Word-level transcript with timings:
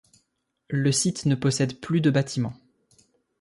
Le 0.69 0.91
site 0.91 1.27
ne 1.27 1.35
possède 1.35 1.79
plus 1.79 2.01
de 2.01 2.09
bâtiments. 2.09 2.55